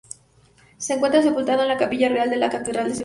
[0.79, 2.99] Se encuentra sepultado en la Capilla Real de la catedral de Sevilla.